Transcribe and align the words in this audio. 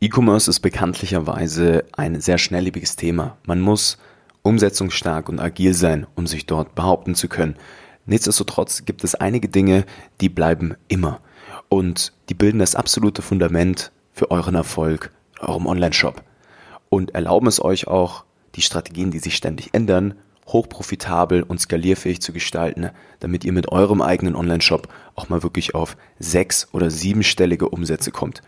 E-Commerce 0.00 0.48
ist 0.48 0.60
bekanntlicherweise 0.60 1.84
ein 1.90 2.20
sehr 2.20 2.38
schnelllebiges 2.38 2.94
Thema. 2.94 3.36
Man 3.44 3.60
muss 3.60 3.98
umsetzungsstark 4.42 5.28
und 5.28 5.40
agil 5.40 5.74
sein, 5.74 6.06
um 6.14 6.28
sich 6.28 6.46
dort 6.46 6.76
behaupten 6.76 7.16
zu 7.16 7.26
können. 7.26 7.56
Nichtsdestotrotz 8.06 8.84
gibt 8.84 9.02
es 9.02 9.16
einige 9.16 9.48
Dinge, 9.48 9.84
die 10.20 10.28
bleiben 10.28 10.76
immer. 10.86 11.20
Und 11.68 12.12
die 12.28 12.34
bilden 12.34 12.60
das 12.60 12.76
absolute 12.76 13.22
Fundament 13.22 13.90
für 14.12 14.30
euren 14.30 14.54
Erfolg, 14.54 15.10
eurem 15.40 15.66
Online-Shop. 15.66 16.22
Und 16.90 17.16
erlauben 17.16 17.48
es 17.48 17.60
euch 17.60 17.88
auch, 17.88 18.24
die 18.54 18.62
Strategien, 18.62 19.10
die 19.10 19.18
sich 19.18 19.34
ständig 19.34 19.74
ändern, 19.74 20.14
hochprofitabel 20.46 21.42
und 21.42 21.60
skalierfähig 21.60 22.22
zu 22.22 22.32
gestalten, 22.32 22.90
damit 23.18 23.44
ihr 23.44 23.52
mit 23.52 23.72
eurem 23.72 24.00
eigenen 24.00 24.36
Online-Shop 24.36 24.86
auch 25.16 25.28
mal 25.28 25.42
wirklich 25.42 25.74
auf 25.74 25.96
sechs- 26.20 26.68
oder 26.70 26.88
siebenstellige 26.88 27.68
Umsätze 27.68 28.12
kommt. 28.12 28.42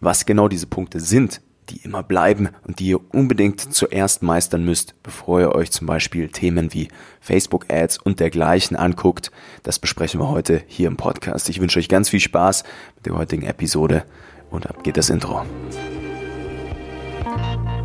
Was 0.00 0.26
genau 0.26 0.48
diese 0.48 0.66
Punkte 0.66 1.00
sind, 1.00 1.40
die 1.70 1.80
immer 1.82 2.02
bleiben 2.02 2.48
und 2.66 2.78
die 2.78 2.88
ihr 2.88 3.14
unbedingt 3.14 3.60
zuerst 3.74 4.22
meistern 4.22 4.64
müsst, 4.64 4.94
bevor 5.02 5.40
ihr 5.40 5.54
euch 5.54 5.70
zum 5.70 5.86
Beispiel 5.86 6.28
Themen 6.28 6.72
wie 6.72 6.88
Facebook-Ads 7.20 7.98
und 7.98 8.20
dergleichen 8.20 8.76
anguckt, 8.76 9.30
das 9.64 9.78
besprechen 9.78 10.20
wir 10.20 10.30
heute 10.30 10.62
hier 10.66 10.88
im 10.88 10.96
Podcast. 10.96 11.48
Ich 11.48 11.60
wünsche 11.60 11.78
euch 11.78 11.88
ganz 11.88 12.08
viel 12.08 12.20
Spaß 12.20 12.62
mit 12.96 13.06
der 13.06 13.16
heutigen 13.16 13.42
Episode 13.42 14.04
und 14.50 14.66
ab 14.66 14.82
geht 14.82 14.96
das 14.96 15.10
Intro. 15.10 15.44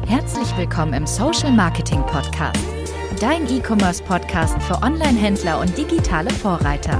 Herzlich 0.08 0.56
willkommen 0.58 0.94
im 0.94 1.08
Social 1.08 1.52
Marketing 1.52 2.02
Podcast 2.06 2.64
dein 3.24 3.48
E-Commerce-Podcast 3.48 4.62
für 4.64 4.82
Online-Händler 4.82 5.62
und 5.62 5.78
digitale 5.78 6.30
Vorreiter. 6.30 7.00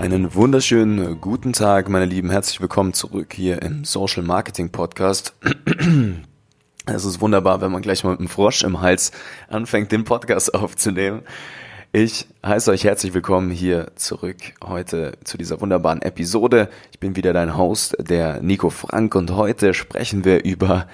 Einen 0.00 0.34
wunderschönen 0.34 1.20
guten 1.20 1.52
Tag, 1.52 1.90
meine 1.90 2.06
Lieben. 2.06 2.30
Herzlich 2.30 2.58
willkommen 2.62 2.94
zurück 2.94 3.34
hier 3.34 3.60
im 3.60 3.84
Social 3.84 4.22
Marketing 4.22 4.70
Podcast. 4.70 5.34
Es 6.86 7.04
ist 7.04 7.20
wunderbar, 7.20 7.60
wenn 7.60 7.70
man 7.70 7.82
gleich 7.82 8.02
mal 8.02 8.12
mit 8.12 8.20
dem 8.20 8.28
Frosch 8.28 8.64
im 8.64 8.80
Hals 8.80 9.12
anfängt, 9.50 9.92
den 9.92 10.04
Podcast 10.04 10.54
aufzunehmen. 10.54 11.20
Ich 11.92 12.26
heiße 12.44 12.70
euch 12.70 12.84
herzlich 12.84 13.12
willkommen 13.12 13.50
hier 13.50 13.92
zurück 13.94 14.38
heute 14.64 15.18
zu 15.22 15.36
dieser 15.36 15.60
wunderbaren 15.60 16.00
Episode. 16.00 16.70
Ich 16.92 16.98
bin 16.98 17.14
wieder 17.14 17.34
dein 17.34 17.58
Host, 17.58 17.94
der 18.00 18.40
Nico 18.40 18.70
Frank, 18.70 19.14
und 19.14 19.32
heute 19.32 19.74
sprechen 19.74 20.24
wir 20.24 20.44
über 20.44 20.86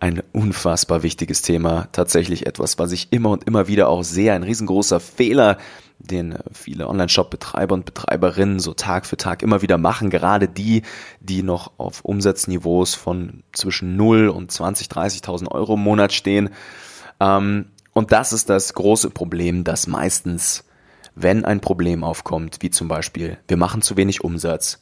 ein 0.00 0.22
unfassbar 0.32 1.02
wichtiges 1.02 1.42
Thema. 1.42 1.88
Tatsächlich 1.92 2.46
etwas, 2.46 2.78
was 2.78 2.92
ich 2.92 3.12
immer 3.12 3.30
und 3.30 3.44
immer 3.44 3.68
wieder 3.68 3.88
auch 3.88 4.04
sehe. 4.04 4.32
Ein 4.32 4.44
riesengroßer 4.44 5.00
Fehler, 5.00 5.58
den 5.98 6.36
viele 6.52 6.88
Online-Shop-Betreiber 6.88 7.74
und 7.74 7.84
Betreiberinnen 7.84 8.60
so 8.60 8.74
Tag 8.74 9.06
für 9.06 9.16
Tag 9.16 9.42
immer 9.42 9.62
wieder 9.62 9.76
machen. 9.76 10.10
Gerade 10.10 10.48
die, 10.48 10.82
die 11.20 11.42
noch 11.42 11.72
auf 11.78 12.04
Umsatzniveaus 12.04 12.94
von 12.94 13.42
zwischen 13.52 13.96
0 13.96 14.28
und 14.28 14.52
20, 14.52 14.86
30.000 14.86 15.50
Euro 15.50 15.74
im 15.74 15.80
Monat 15.80 16.12
stehen. 16.12 16.50
Ähm, 17.18 17.66
und 17.92 18.12
das 18.12 18.32
ist 18.32 18.48
das 18.48 18.74
große 18.74 19.10
Problem, 19.10 19.64
dass 19.64 19.88
meistens, 19.88 20.64
wenn 21.16 21.44
ein 21.44 21.60
Problem 21.60 22.04
aufkommt, 22.04 22.58
wie 22.60 22.70
zum 22.70 22.86
Beispiel, 22.86 23.38
wir 23.48 23.56
machen 23.56 23.82
zu 23.82 23.96
wenig 23.96 24.22
Umsatz, 24.22 24.78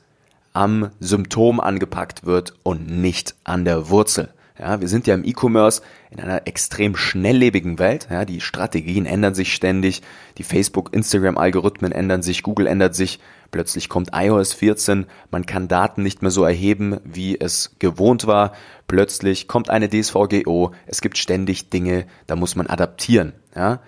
am 0.52 0.90
Symptom 1.00 1.60
angepackt 1.60 2.26
wird 2.26 2.54
und 2.62 2.90
nicht 2.90 3.34
an 3.44 3.64
der 3.64 3.88
Wurzel. 3.88 4.34
Ja, 4.58 4.80
wir 4.80 4.88
sind 4.88 5.06
ja 5.06 5.14
im 5.14 5.24
E-Commerce 5.24 5.82
in 6.10 6.18
einer 6.18 6.46
extrem 6.46 6.96
schnelllebigen 6.96 7.78
Welt. 7.78 8.08
Ja, 8.10 8.24
die 8.24 8.40
Strategien 8.40 9.04
ändern 9.04 9.34
sich 9.34 9.54
ständig, 9.54 10.02
die 10.38 10.44
Facebook, 10.44 10.94
Instagram 10.94 11.36
Algorithmen 11.36 11.92
ändern 11.92 12.22
sich, 12.22 12.42
Google 12.42 12.66
ändert 12.66 12.94
sich. 12.94 13.20
Plötzlich 13.50 13.88
kommt 13.88 14.10
iOS 14.12 14.54
14, 14.54 15.06
man 15.30 15.46
kann 15.46 15.68
Daten 15.68 16.02
nicht 16.02 16.22
mehr 16.22 16.30
so 16.30 16.44
erheben, 16.44 16.98
wie 17.04 17.38
es 17.38 17.76
gewohnt 17.78 18.26
war. 18.26 18.52
Plötzlich 18.88 19.46
kommt 19.46 19.70
eine 19.70 19.88
DSVGO, 19.88 20.72
es 20.86 21.00
gibt 21.00 21.18
ständig 21.18 21.70
Dinge, 21.70 22.06
da 22.26 22.34
muss 22.34 22.56
man 22.56 22.66
adaptieren. 22.66 23.34
Ja? 23.54 23.80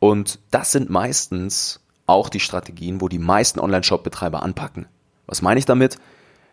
Und 0.00 0.38
das 0.50 0.72
sind 0.72 0.90
meistens 0.90 1.80
auch 2.06 2.28
die 2.28 2.40
Strategien, 2.40 3.00
wo 3.00 3.08
die 3.08 3.18
meisten 3.18 3.60
Online-Shop-Betreiber 3.60 4.42
anpacken. 4.42 4.86
Was 5.26 5.42
meine 5.42 5.58
ich 5.58 5.66
damit? 5.66 5.98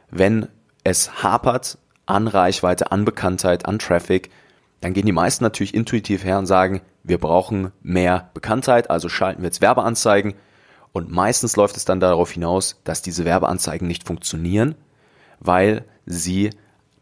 Wenn 0.09 0.47
es 0.83 1.23
hapert 1.23 1.77
an 2.05 2.27
Reichweite, 2.27 2.91
an 2.91 3.05
Bekanntheit, 3.05 3.65
an 3.65 3.79
Traffic, 3.79 4.29
dann 4.81 4.93
gehen 4.93 5.05
die 5.05 5.11
meisten 5.13 5.43
natürlich 5.43 5.73
intuitiv 5.73 6.23
her 6.23 6.39
und 6.39 6.45
sagen, 6.45 6.81
wir 7.03 7.17
brauchen 7.17 7.71
mehr 7.81 8.29
Bekanntheit, 8.33 8.89
also 8.89 9.09
schalten 9.09 9.41
wir 9.41 9.47
jetzt 9.47 9.61
Werbeanzeigen 9.61 10.33
und 10.91 11.11
meistens 11.11 11.55
läuft 11.55 11.77
es 11.77 11.85
dann 11.85 11.99
darauf 11.99 12.31
hinaus, 12.31 12.79
dass 12.83 13.01
diese 13.01 13.25
Werbeanzeigen 13.25 13.87
nicht 13.87 14.05
funktionieren, 14.05 14.75
weil 15.39 15.85
sie 16.05 16.51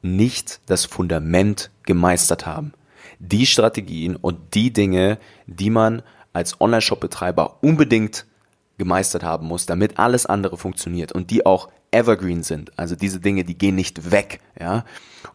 nicht 0.02 0.62
das 0.68 0.86
Fundament 0.86 1.72
gemeistert 1.84 2.46
haben. 2.46 2.74
Die 3.20 3.46
Strategien 3.46 4.16
und 4.16 4.56
die 4.56 4.74
Dinge, 4.74 5.18
die 5.46 5.70
man 5.70 6.02
als 6.34 6.60
Online-Shop-Betreiber 6.62 7.58
unbedingt 7.62 8.26
gemeistert 8.82 9.22
haben 9.22 9.46
muss, 9.46 9.68
damit 9.68 10.00
alles 10.00 10.26
andere 10.26 10.58
funktioniert 10.58 11.12
und 11.12 11.30
die 11.30 11.46
auch 11.46 11.70
evergreen 11.92 12.42
sind. 12.42 12.78
Also 12.80 12.96
diese 12.96 13.20
Dinge, 13.20 13.44
die 13.44 13.56
gehen 13.56 13.76
nicht 13.76 14.10
weg, 14.10 14.40
ja. 14.60 14.86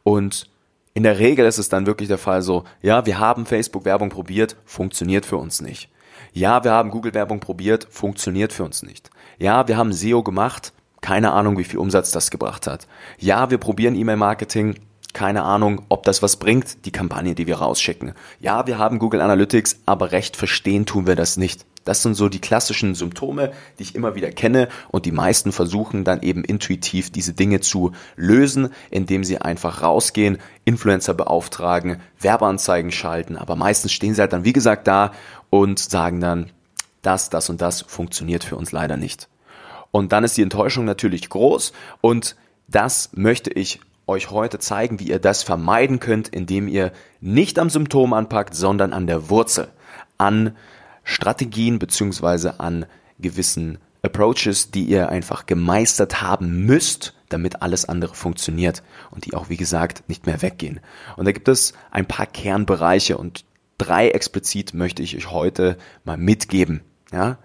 Und 0.03 0.51
in 0.95 1.05
der 1.05 1.21
Regel 1.21 1.47
ist 1.47 1.59
es 1.59 1.69
dann 1.69 1.87
wirklich 1.87 2.09
der 2.09 2.19
Fall 2.19 2.43
so, 2.43 2.65
ja, 2.83 3.07
wir 3.07 3.21
haben 3.21 3.47
Facebook-Werbung 3.47 4.09
probiert, 4.09 4.57
funktioniert 4.65 5.25
für 5.25 5.37
uns 5.37 5.61
nicht. 5.61 5.89
Ja, 6.33 6.65
wir 6.65 6.73
haben 6.73 6.91
Google-Werbung 6.91 7.39
probiert, 7.39 7.87
funktioniert 7.89 8.53
für 8.53 8.65
uns 8.65 8.83
nicht. 8.83 9.11
Ja, 9.39 9.69
wir 9.69 9.77
haben 9.77 9.93
SEO 9.93 10.25
gemacht, 10.25 10.73
keine 11.01 11.31
Ahnung, 11.31 11.57
wie 11.57 11.65
viel 11.65 11.79
Umsatz 11.79 12.11
das 12.11 12.33
gebracht 12.33 12.67
hat. 12.67 12.89
Ja, 13.19 13.49
wir 13.51 13.59
probieren 13.59 13.95
E-Mail-Marketing, 13.95 14.75
keine 15.13 15.45
Ahnung, 15.45 15.83
ob 15.89 16.03
das 16.03 16.21
was 16.21 16.37
bringt, 16.37 16.85
die 16.85 16.91
Kampagne, 16.91 17.37
die 17.37 17.47
wir 17.47 17.59
rausschicken. 17.59 18.13
Ja, 18.41 18.67
wir 18.67 18.77
haben 18.77 18.99
Google 18.99 19.21
Analytics, 19.21 19.83
aber 19.87 20.11
recht 20.11 20.37
verstehen 20.37 20.85
tun 20.85 21.07
wir 21.07 21.15
das 21.15 21.37
nicht. 21.37 21.65
Das 21.87 22.03
sind 22.03 22.15
so 22.15 22.29
die 22.29 22.41
klassischen 22.41 22.95
Symptome, 22.95 23.53
die 23.79 23.85
ich 23.85 23.95
immer 23.95 24.15
wieder 24.15 24.31
kenne. 24.31 24.69
Und 24.89 25.07
die 25.07 25.13
meisten 25.13 25.53
versuchen 25.53 26.05
dann 26.05 26.21
eben 26.21 26.45
intuitiv 26.45 27.11
diese 27.11 27.33
Dinge 27.33 27.61
zu 27.61 27.93
lösen, 28.17 28.69
indem 28.91 29.25
sie 29.25 29.39
einfach 29.41 29.83
rausgehen, 29.83 30.39
Influencer 30.67 31.15
beauftragen, 31.15 32.03
Werbeanzeigen 32.21 32.93
schalten, 32.93 33.37
aber 33.37 33.57
meistens 33.57 33.93
stehen 33.93 34.15
sie 34.15 34.21
halt 34.21 34.33
dann 34.33 34.45
wie 34.45 34.53
gesagt 34.53 34.87
da 34.89 35.13
und 35.49 35.79
sagen 35.79 36.21
dann, 36.21 36.51
das, 37.03 37.31
das 37.31 37.49
und 37.49 37.63
das 37.63 37.83
funktioniert 37.83 38.43
für 38.43 38.57
uns 38.57 38.73
leider 38.73 38.97
nicht. 38.97 39.29
Und 39.93 40.13
dann 40.13 40.25
ist 40.25 40.37
die 40.37 40.43
Enttäuschung 40.43 40.85
natürlich 40.85 41.31
groß. 41.31 41.73
Und 42.01 42.37
das 42.67 43.11
möchte 43.15 43.51
ich 43.51 43.81
euch 44.07 44.31
heute 44.31 44.59
zeigen, 44.59 44.99
wie 45.01 45.09
ihr 45.09 45.19
das 45.19 45.43
vermeiden 45.43 46.01
könnt, 46.01 46.29
indem 46.29 46.69
ihr 46.69 46.93
nicht 47.21 47.59
am 47.59 47.71
Symptom 47.71 48.13
anpackt, 48.13 48.55
sondern 48.55 48.93
an 48.93 49.07
der 49.07 49.31
Wurzel, 49.31 49.69
an 50.19 50.57
Strategien 51.07 51.79
beziehungsweise 51.79 52.61
an 52.61 52.85
gewissen 53.19 53.79
Approaches, 54.03 54.71
die 54.71 54.85
ihr 54.85 55.09
einfach 55.09 55.47
gemeistert 55.47 56.21
haben 56.21 56.67
müsst, 56.67 57.15
damit 57.29 57.63
alles 57.63 57.89
andere 57.89 58.15
funktioniert 58.15 58.83
und 59.11 59.25
die 59.25 59.35
auch, 59.35 59.49
wie 59.49 59.57
gesagt, 59.57 60.09
nicht 60.09 60.27
mehr 60.27 60.43
weggehen. 60.43 60.81
Und 61.17 61.25
da 61.25 61.33
gibt 61.33 61.49
es 61.49 61.73
ein 61.91 62.07
paar 62.07 62.27
Kernbereiche 62.27 63.17
und 63.17 63.45
drei 63.79 64.09
explizit 64.09 64.75
möchte 64.75 65.03
ich 65.03 65.17
euch 65.17 65.31
heute 65.31 65.79
mal 66.05 66.17
mitgeben. 66.17 66.83
Ja? 67.13 67.39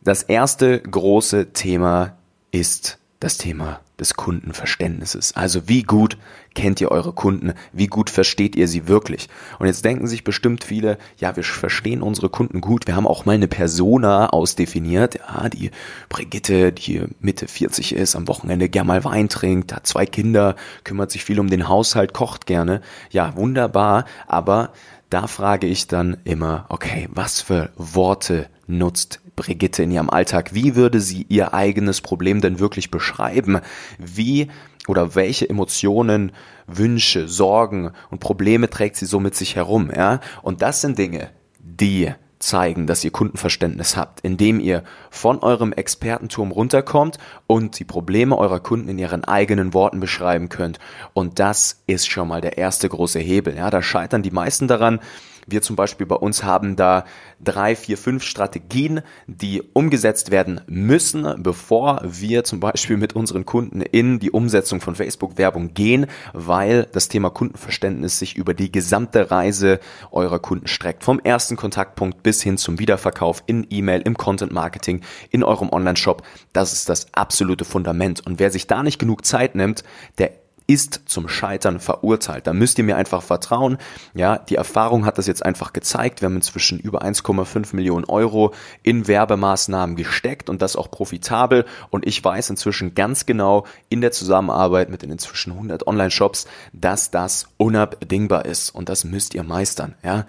Das 0.00 0.22
erste 0.22 0.80
große 0.80 1.52
Thema 1.52 2.16
ist 2.52 2.98
das 3.20 3.36
Thema 3.36 3.80
des 4.02 4.14
Kundenverständnisses. 4.14 5.36
Also 5.36 5.68
wie 5.68 5.84
gut 5.84 6.18
kennt 6.54 6.80
ihr 6.80 6.90
eure 6.90 7.12
Kunden? 7.12 7.54
Wie 7.72 7.86
gut 7.86 8.10
versteht 8.10 8.56
ihr 8.56 8.66
sie 8.66 8.88
wirklich? 8.88 9.28
Und 9.60 9.68
jetzt 9.68 9.84
denken 9.84 10.08
sich 10.08 10.24
bestimmt 10.24 10.64
viele, 10.64 10.98
ja, 11.18 11.36
wir 11.36 11.44
verstehen 11.44 12.02
unsere 12.02 12.28
Kunden 12.28 12.60
gut. 12.60 12.88
Wir 12.88 12.96
haben 12.96 13.06
auch 13.06 13.24
mal 13.24 13.32
eine 13.32 13.46
Persona 13.46 14.30
ausdefiniert. 14.30 15.14
Ja, 15.14 15.48
die 15.48 15.70
Brigitte, 16.08 16.72
die 16.72 17.04
Mitte 17.20 17.46
40 17.46 17.94
ist, 17.94 18.16
am 18.16 18.26
Wochenende 18.26 18.68
gern 18.68 18.88
mal 18.88 19.04
Wein 19.04 19.28
trinkt, 19.28 19.72
hat 19.72 19.86
zwei 19.86 20.04
Kinder, 20.04 20.56
kümmert 20.82 21.12
sich 21.12 21.24
viel 21.24 21.38
um 21.38 21.48
den 21.48 21.68
Haushalt, 21.68 22.12
kocht 22.12 22.46
gerne. 22.46 22.82
Ja, 23.10 23.36
wunderbar. 23.36 24.04
Aber 24.26 24.72
da 25.10 25.28
frage 25.28 25.68
ich 25.68 25.86
dann 25.86 26.16
immer, 26.24 26.66
okay, 26.70 27.08
was 27.12 27.40
für 27.40 27.70
Worte 27.76 28.48
nutzt 28.66 29.20
Brigitte 29.36 29.82
in 29.82 29.90
ihrem 29.90 30.10
Alltag? 30.10 30.54
Wie 30.54 30.76
würde 30.76 31.00
sie 31.00 31.26
ihr 31.28 31.54
eigenes 31.54 32.00
Problem 32.00 32.40
denn 32.40 32.58
wirklich 32.58 32.90
beschreiben? 32.90 33.60
Wie 33.98 34.48
oder 34.88 35.14
welche 35.14 35.48
Emotionen, 35.48 36.32
Wünsche, 36.66 37.28
Sorgen 37.28 37.92
und 38.10 38.20
Probleme 38.20 38.68
trägt 38.68 38.96
sie 38.96 39.06
so 39.06 39.20
mit 39.20 39.34
sich 39.34 39.56
herum, 39.56 39.90
ja? 39.94 40.20
Und 40.42 40.62
das 40.62 40.80
sind 40.80 40.98
Dinge, 40.98 41.30
die 41.58 42.12
zeigen, 42.42 42.86
dass 42.86 43.04
ihr 43.04 43.10
Kundenverständnis 43.10 43.96
habt, 43.96 44.20
indem 44.20 44.60
ihr 44.60 44.82
von 45.10 45.38
eurem 45.38 45.72
Expertenturm 45.72 46.50
runterkommt 46.50 47.18
und 47.46 47.78
die 47.78 47.84
Probleme 47.84 48.36
eurer 48.36 48.60
Kunden 48.60 48.88
in 48.88 48.98
ihren 48.98 49.24
eigenen 49.24 49.72
Worten 49.74 50.00
beschreiben 50.00 50.48
könnt. 50.48 50.78
Und 51.14 51.38
das 51.38 51.82
ist 51.86 52.10
schon 52.10 52.28
mal 52.28 52.40
der 52.40 52.58
erste 52.58 52.88
große 52.88 53.20
Hebel. 53.20 53.56
Ja, 53.56 53.70
da 53.70 53.82
scheitern 53.82 54.22
die 54.22 54.30
meisten 54.30 54.68
daran, 54.68 55.00
wir 55.46 55.62
zum 55.62 55.76
Beispiel 55.76 56.06
bei 56.06 56.16
uns 56.16 56.44
haben 56.44 56.76
da 56.76 57.04
drei, 57.40 57.74
vier, 57.74 57.98
fünf 57.98 58.22
Strategien, 58.22 59.02
die 59.26 59.62
umgesetzt 59.72 60.30
werden 60.30 60.60
müssen, 60.66 61.42
bevor 61.42 62.00
wir 62.04 62.44
zum 62.44 62.60
Beispiel 62.60 62.96
mit 62.96 63.14
unseren 63.14 63.44
Kunden 63.44 63.80
in 63.80 64.18
die 64.18 64.30
Umsetzung 64.30 64.80
von 64.80 64.94
Facebook-Werbung 64.94 65.74
gehen, 65.74 66.06
weil 66.32 66.86
das 66.92 67.08
Thema 67.08 67.30
Kundenverständnis 67.30 68.18
sich 68.18 68.36
über 68.36 68.54
die 68.54 68.70
gesamte 68.70 69.30
Reise 69.30 69.80
eurer 70.10 70.38
Kunden 70.38 70.66
streckt. 70.66 71.04
Vom 71.04 71.20
ersten 71.20 71.56
Kontaktpunkt 71.56 72.22
bis 72.22 72.42
hin 72.42 72.58
zum 72.58 72.78
Wiederverkauf 72.78 73.42
in 73.46 73.66
E-Mail, 73.70 74.02
im 74.02 74.16
Content 74.16 74.52
Marketing, 74.52 75.02
in 75.30 75.42
eurem 75.42 75.70
Online-Shop. 75.70 76.22
Das 76.52 76.72
ist 76.72 76.88
das 76.88 77.12
absolute 77.12 77.64
Fundament. 77.64 78.24
Und 78.24 78.38
wer 78.38 78.50
sich 78.50 78.66
da 78.66 78.82
nicht 78.82 78.98
genug 78.98 79.24
Zeit 79.24 79.54
nimmt, 79.54 79.82
der 80.18 80.41
ist 80.72 81.02
zum 81.04 81.28
Scheitern 81.28 81.80
verurteilt. 81.80 82.46
Da 82.46 82.54
müsst 82.54 82.78
ihr 82.78 82.84
mir 82.84 82.96
einfach 82.96 83.22
vertrauen. 83.22 83.76
Ja, 84.14 84.38
die 84.38 84.54
Erfahrung 84.54 85.04
hat 85.04 85.18
das 85.18 85.26
jetzt 85.26 85.44
einfach 85.44 85.74
gezeigt. 85.74 86.22
Wir 86.22 86.26
haben 86.26 86.36
inzwischen 86.36 86.78
über 86.78 87.02
1,5 87.02 87.76
Millionen 87.76 88.06
Euro 88.06 88.54
in 88.82 89.06
Werbemaßnahmen 89.06 89.96
gesteckt 89.96 90.48
und 90.48 90.62
das 90.62 90.76
auch 90.76 90.90
profitabel. 90.90 91.66
Und 91.90 92.06
ich 92.06 92.24
weiß 92.24 92.48
inzwischen 92.48 92.94
ganz 92.94 93.26
genau 93.26 93.66
in 93.90 94.00
der 94.00 94.12
Zusammenarbeit 94.12 94.88
mit 94.88 95.02
den 95.02 95.10
inzwischen 95.10 95.52
100 95.52 95.86
Online-Shops, 95.86 96.46
dass 96.72 97.10
das 97.10 97.48
unabdingbar 97.58 98.46
ist. 98.46 98.70
Und 98.70 98.88
das 98.88 99.04
müsst 99.04 99.34
ihr 99.34 99.42
meistern. 99.42 99.94
Ja, 100.02 100.24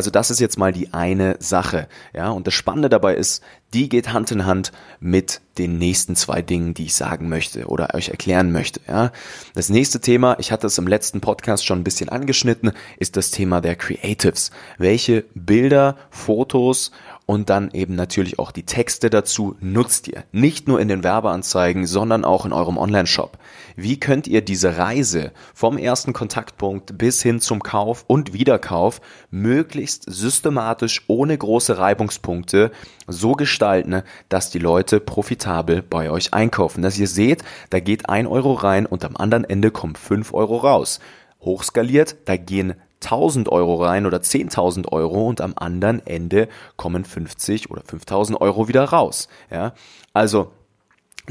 also 0.00 0.10
das 0.10 0.30
ist 0.30 0.40
jetzt 0.40 0.58
mal 0.58 0.72
die 0.72 0.94
eine 0.94 1.36
Sache. 1.40 1.86
Ja, 2.14 2.30
und 2.30 2.46
das 2.46 2.54
Spannende 2.54 2.88
dabei 2.88 3.16
ist, 3.16 3.42
die 3.74 3.90
geht 3.90 4.14
Hand 4.14 4.30
in 4.30 4.46
Hand 4.46 4.72
mit 4.98 5.42
den 5.58 5.76
nächsten 5.76 6.16
zwei 6.16 6.40
Dingen, 6.40 6.72
die 6.72 6.84
ich 6.84 6.94
sagen 6.94 7.28
möchte 7.28 7.66
oder 7.66 7.94
euch 7.94 8.08
erklären 8.08 8.50
möchte. 8.50 8.80
Ja, 8.88 9.12
das 9.52 9.68
nächste 9.68 10.00
Thema, 10.00 10.38
ich 10.38 10.52
hatte 10.52 10.68
es 10.68 10.78
im 10.78 10.86
letzten 10.86 11.20
Podcast 11.20 11.66
schon 11.66 11.80
ein 11.80 11.84
bisschen 11.84 12.08
angeschnitten, 12.08 12.72
ist 12.96 13.18
das 13.18 13.30
Thema 13.30 13.60
der 13.60 13.76
Creatives. 13.76 14.52
Welche 14.78 15.26
Bilder, 15.34 15.98
Fotos 16.08 16.92
und 17.30 17.48
dann 17.48 17.70
eben 17.70 17.94
natürlich 17.94 18.40
auch 18.40 18.50
die 18.50 18.64
Texte 18.64 19.08
dazu 19.08 19.54
nutzt 19.60 20.08
ihr. 20.08 20.24
Nicht 20.32 20.66
nur 20.66 20.80
in 20.80 20.88
den 20.88 21.04
Werbeanzeigen, 21.04 21.86
sondern 21.86 22.24
auch 22.24 22.44
in 22.44 22.52
eurem 22.52 22.76
Online-Shop. 22.76 23.38
Wie 23.76 24.00
könnt 24.00 24.26
ihr 24.26 24.40
diese 24.40 24.78
Reise 24.78 25.30
vom 25.54 25.78
ersten 25.78 26.12
Kontaktpunkt 26.12 26.98
bis 26.98 27.22
hin 27.22 27.40
zum 27.40 27.62
Kauf 27.62 28.04
und 28.08 28.32
Wiederkauf 28.32 29.00
möglichst 29.30 30.06
systematisch 30.08 31.04
ohne 31.06 31.38
große 31.38 31.78
Reibungspunkte 31.78 32.72
so 33.06 33.34
gestalten, 33.34 34.02
dass 34.28 34.50
die 34.50 34.58
Leute 34.58 34.98
profitabel 34.98 35.82
bei 35.82 36.10
euch 36.10 36.34
einkaufen. 36.34 36.82
Dass 36.82 36.98
ihr 36.98 37.06
seht, 37.06 37.44
da 37.70 37.78
geht 37.78 38.08
ein 38.08 38.26
Euro 38.26 38.54
rein 38.54 38.86
und 38.86 39.04
am 39.04 39.16
anderen 39.16 39.44
Ende 39.44 39.70
kommen 39.70 39.94
fünf 39.94 40.34
Euro 40.34 40.56
raus. 40.56 40.98
Hochskaliert, 41.40 42.16
da 42.24 42.36
gehen 42.36 42.74
1000 43.02 43.48
Euro 43.48 43.82
rein 43.82 44.06
oder 44.06 44.18
10.000 44.18 44.88
Euro 44.88 45.26
und 45.28 45.40
am 45.40 45.54
anderen 45.56 46.04
Ende 46.06 46.48
kommen 46.76 47.04
50 47.04 47.70
oder 47.70 47.82
5000 47.82 48.40
Euro 48.40 48.68
wieder 48.68 48.84
raus. 48.84 49.28
Ja, 49.50 49.72
also 50.12 50.52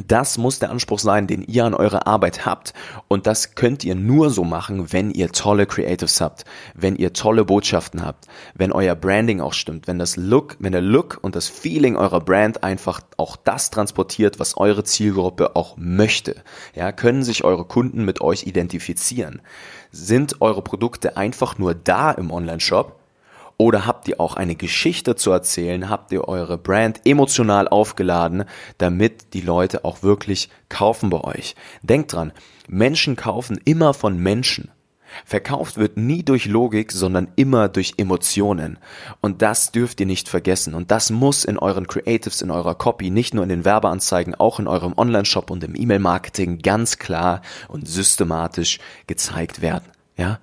das 0.07 0.37
muss 0.37 0.59
der 0.59 0.69
Anspruch 0.69 0.99
sein, 0.99 1.27
den 1.27 1.43
ihr 1.43 1.65
an 1.65 1.73
eure 1.73 2.07
Arbeit 2.07 2.45
habt. 2.45 2.73
Und 3.07 3.27
das 3.27 3.55
könnt 3.55 3.83
ihr 3.83 3.95
nur 3.95 4.29
so 4.29 4.43
machen, 4.43 4.91
wenn 4.91 5.11
ihr 5.11 5.31
tolle 5.31 5.65
Creatives 5.65 6.21
habt, 6.21 6.45
wenn 6.75 6.95
ihr 6.95 7.13
tolle 7.13 7.45
Botschaften 7.45 8.05
habt, 8.05 8.27
wenn 8.53 8.71
euer 8.71 8.95
Branding 8.95 9.41
auch 9.41 9.53
stimmt, 9.53 9.87
wenn 9.87 9.99
das 9.99 10.17
Look, 10.17 10.57
wenn 10.59 10.71
der 10.71 10.81
Look 10.81 11.19
und 11.21 11.35
das 11.35 11.47
Feeling 11.47 11.95
eurer 11.95 12.21
Brand 12.21 12.63
einfach 12.63 13.01
auch 13.17 13.35
das 13.35 13.69
transportiert, 13.69 14.39
was 14.39 14.57
eure 14.57 14.83
Zielgruppe 14.83 15.55
auch 15.55 15.75
möchte. 15.77 16.35
Ja, 16.75 16.91
können 16.91 17.23
sich 17.23 17.43
eure 17.43 17.65
Kunden 17.65 18.05
mit 18.05 18.21
euch 18.21 18.43
identifizieren. 18.47 19.41
Sind 19.91 20.41
eure 20.41 20.61
Produkte 20.61 21.17
einfach 21.17 21.57
nur 21.57 21.73
da 21.73 22.11
im 22.11 22.31
Online-Shop? 22.31 22.98
Oder 23.61 23.85
habt 23.85 24.07
ihr 24.07 24.21
auch 24.21 24.35
eine 24.35 24.55
Geschichte 24.55 25.17
zu 25.17 25.31
erzählen? 25.31 25.89
Habt 25.89 26.13
ihr 26.13 26.29
eure 26.29 26.57
Brand 26.57 27.01
emotional 27.05 27.67
aufgeladen, 27.67 28.45
damit 28.77 29.33
die 29.33 29.41
Leute 29.41 29.83
auch 29.83 30.01
wirklich 30.01 30.49
kaufen 30.69 31.09
bei 31.09 31.19
euch? 31.19 31.57
Denkt 31.81 32.13
dran, 32.13 32.31
Menschen 32.69 33.17
kaufen 33.17 33.59
immer 33.65 33.93
von 33.93 34.17
Menschen. 34.17 34.71
Verkauft 35.25 35.75
wird 35.75 35.97
nie 35.97 36.23
durch 36.23 36.45
Logik, 36.45 36.93
sondern 36.93 37.33
immer 37.35 37.67
durch 37.67 37.95
Emotionen. 37.97 38.79
Und 39.19 39.41
das 39.41 39.73
dürft 39.73 39.99
ihr 39.99 40.05
nicht 40.05 40.29
vergessen. 40.29 40.73
Und 40.73 40.89
das 40.89 41.09
muss 41.09 41.43
in 41.43 41.57
euren 41.57 41.87
Creatives, 41.87 42.41
in 42.41 42.51
eurer 42.51 42.75
Copy, 42.75 43.09
nicht 43.09 43.33
nur 43.33 43.43
in 43.43 43.49
den 43.49 43.65
Werbeanzeigen, 43.65 44.35
auch 44.35 44.61
in 44.61 44.67
eurem 44.67 44.93
Online-Shop 44.95 45.51
und 45.51 45.65
im 45.65 45.75
E-Mail-Marketing 45.75 46.59
ganz 46.59 46.97
klar 46.97 47.41
und 47.67 47.89
systematisch 47.89 48.79
gezeigt 49.05 49.61
werden. 49.61 49.91
Ja? 50.15 50.39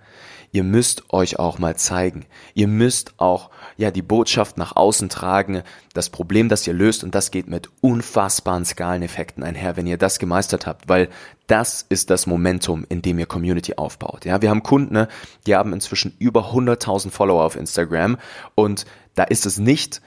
Ihr 0.57 0.65
müsst 0.65 1.13
euch 1.13 1.39
auch 1.39 1.59
mal 1.59 1.77
zeigen. 1.77 2.25
Ihr 2.55 2.67
müsst 2.67 3.13
auch, 3.19 3.51
ja, 3.77 3.91
die 3.91 4.01
Botschaft 4.01 4.57
nach 4.57 4.75
außen 4.75 5.11
tragen, 5.11 5.63
das 5.93 6.09
Problem, 6.09 6.49
das 6.49 6.67
ihr 6.67 6.73
löst, 6.73 7.05
und 7.05 7.15
das 7.15 7.31
geht 7.31 7.47
mit 7.47 7.69
unfassbaren 7.83 8.65
Skaleneffekten 8.65 9.43
einher, 9.43 9.77
wenn 9.77 9.87
ihr 9.87 9.99
das 9.99 10.19
gemeistert 10.19 10.67
habt, 10.67 10.89
weil 10.89 11.11
das 11.47 11.85
ist 11.87 12.09
das 12.09 12.27
Momentum, 12.27 12.87
in 12.89 13.03
dem 13.03 13.19
ihr 13.19 13.27
Community 13.27 13.75
aufbaut. 13.75 14.25
Ja, 14.25 14.41
wir 14.41 14.49
haben 14.49 14.63
Kunden, 14.63 14.95
ne, 14.95 15.09
die 15.47 15.55
haben 15.55 15.75
inzwischen 15.75 16.15
über 16.19 16.53
100.000 16.55 17.11
Follower 17.11 17.45
auf 17.45 17.57
Instagram 17.57 18.17
und 18.55 18.87
da 19.15 19.25
ist 19.25 19.45
es 19.45 19.59
nicht 19.59 20.01